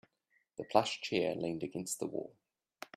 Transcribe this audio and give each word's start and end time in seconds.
The 0.57 0.63
plush 0.63 0.99
chair 1.01 1.35
leaned 1.35 1.61
against 1.61 1.99
the 1.99 2.07
wall. 2.07 2.35